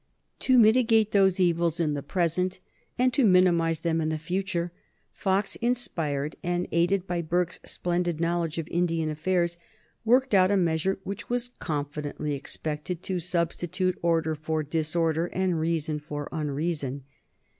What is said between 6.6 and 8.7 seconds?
aided by Burke's splendid knowledge of